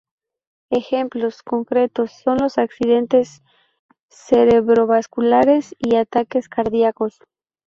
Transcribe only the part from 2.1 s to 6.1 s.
son los accidentes cerebrovasculares y